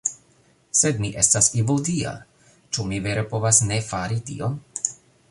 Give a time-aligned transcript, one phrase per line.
[0.77, 2.13] Sed mi estas Evildea...
[2.77, 4.57] ĉu mi vere povas ne fari tion?